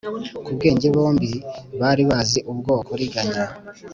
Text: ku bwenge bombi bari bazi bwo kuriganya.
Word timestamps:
ku 0.45 0.49
bwenge 0.57 0.87
bombi 0.95 1.31
bari 1.79 2.03
bazi 2.09 2.39
bwo 2.59 2.75
kuriganya. 2.87 3.43